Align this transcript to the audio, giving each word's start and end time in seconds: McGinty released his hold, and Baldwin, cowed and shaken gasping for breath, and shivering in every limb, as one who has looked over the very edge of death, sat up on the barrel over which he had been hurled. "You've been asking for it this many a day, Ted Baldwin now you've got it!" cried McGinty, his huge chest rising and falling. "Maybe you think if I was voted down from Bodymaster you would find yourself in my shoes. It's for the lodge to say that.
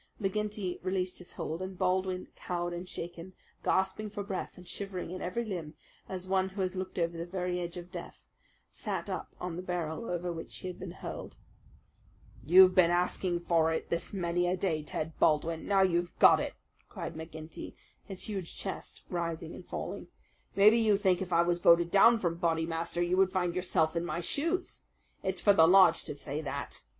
McGinty 0.19 0.83
released 0.83 1.19
his 1.19 1.33
hold, 1.33 1.61
and 1.61 1.77
Baldwin, 1.77 2.29
cowed 2.35 2.73
and 2.73 2.89
shaken 2.89 3.33
gasping 3.63 4.09
for 4.09 4.23
breath, 4.23 4.57
and 4.57 4.67
shivering 4.67 5.11
in 5.11 5.21
every 5.21 5.45
limb, 5.45 5.75
as 6.09 6.27
one 6.27 6.49
who 6.49 6.61
has 6.61 6.75
looked 6.75 6.97
over 6.97 7.15
the 7.15 7.23
very 7.27 7.59
edge 7.59 7.77
of 7.77 7.91
death, 7.91 8.23
sat 8.71 9.11
up 9.11 9.35
on 9.39 9.57
the 9.57 9.61
barrel 9.61 10.05
over 10.09 10.31
which 10.33 10.57
he 10.57 10.67
had 10.69 10.79
been 10.79 10.89
hurled. 10.89 11.37
"You've 12.43 12.73
been 12.73 12.89
asking 12.89 13.41
for 13.41 13.71
it 13.71 13.89
this 13.91 14.11
many 14.11 14.47
a 14.47 14.57
day, 14.57 14.81
Ted 14.81 15.19
Baldwin 15.19 15.67
now 15.67 15.83
you've 15.83 16.17
got 16.17 16.39
it!" 16.39 16.55
cried 16.89 17.13
McGinty, 17.13 17.75
his 18.03 18.23
huge 18.27 18.57
chest 18.57 19.03
rising 19.07 19.53
and 19.53 19.63
falling. 19.67 20.07
"Maybe 20.55 20.79
you 20.79 20.97
think 20.97 21.21
if 21.21 21.31
I 21.31 21.43
was 21.43 21.59
voted 21.59 21.91
down 21.91 22.17
from 22.17 22.39
Bodymaster 22.39 23.03
you 23.07 23.17
would 23.17 23.31
find 23.31 23.53
yourself 23.53 23.95
in 23.95 24.03
my 24.03 24.19
shoes. 24.21 24.81
It's 25.21 25.41
for 25.41 25.53
the 25.53 25.67
lodge 25.67 26.03
to 26.05 26.15
say 26.15 26.41
that. 26.41 26.81